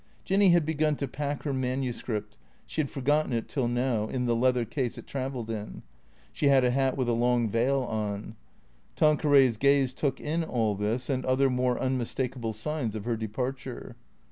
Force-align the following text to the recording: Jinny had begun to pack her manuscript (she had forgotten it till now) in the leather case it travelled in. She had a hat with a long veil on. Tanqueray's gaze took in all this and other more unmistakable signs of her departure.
Jinny 0.25 0.49
had 0.49 0.65
begun 0.65 0.95
to 0.95 1.07
pack 1.07 1.43
her 1.43 1.53
manuscript 1.53 2.39
(she 2.65 2.81
had 2.81 2.89
forgotten 2.89 3.31
it 3.33 3.47
till 3.47 3.67
now) 3.67 4.07
in 4.07 4.25
the 4.25 4.35
leather 4.35 4.65
case 4.65 4.97
it 4.97 5.05
travelled 5.05 5.51
in. 5.51 5.83
She 6.33 6.47
had 6.47 6.63
a 6.63 6.71
hat 6.71 6.97
with 6.97 7.07
a 7.07 7.13
long 7.13 7.47
veil 7.47 7.81
on. 7.83 8.35
Tanqueray's 8.95 9.57
gaze 9.57 9.93
took 9.93 10.19
in 10.19 10.43
all 10.43 10.73
this 10.73 11.07
and 11.07 11.23
other 11.23 11.51
more 11.51 11.77
unmistakable 11.79 12.53
signs 12.53 12.95
of 12.95 13.05
her 13.05 13.15
departure. 13.15 13.95